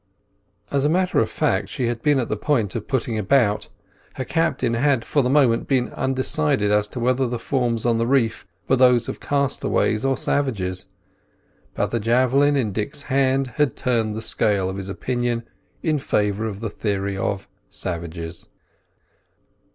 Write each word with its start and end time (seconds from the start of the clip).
As 0.71 0.83
a 0.83 0.89
matter 0.89 1.19
of 1.19 1.29
fact, 1.29 1.69
she 1.69 1.85
had 1.85 2.01
been 2.01 2.19
on 2.19 2.27
the 2.27 2.35
point 2.35 2.73
of 2.73 2.87
putting 2.87 3.19
about. 3.19 3.69
Her 4.15 4.25
captain 4.25 4.73
had 4.73 5.05
for 5.05 5.23
a 5.23 5.29
moment 5.29 5.67
been 5.67 5.89
undecided 5.93 6.71
as 6.71 6.87
to 6.87 6.99
whether 6.99 7.27
the 7.27 7.37
forms 7.37 7.85
on 7.85 7.99
the 7.99 8.07
reef 8.07 8.47
were 8.67 8.77
those 8.77 9.07
of 9.07 9.19
castaways 9.19 10.03
or 10.03 10.17
savages. 10.17 10.87
But 11.75 11.91
the 11.91 11.99
javelin 11.99 12.55
in 12.55 12.71
Dick's 12.73 13.03
hand 13.13 13.45
had 13.61 13.75
turned 13.75 14.15
the 14.15 14.23
scale 14.23 14.71
of 14.71 14.77
his 14.77 14.89
opinion 14.89 15.43
in 15.83 15.99
favour 15.99 16.47
of 16.47 16.61
the 16.61 16.71
theory 16.71 17.15
of 17.15 17.47
savages. 17.69 18.47